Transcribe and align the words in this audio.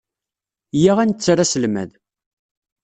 Iyya 0.77 0.93
ad 1.03 1.07
netter 1.09 1.37
aselmad. 1.43 1.91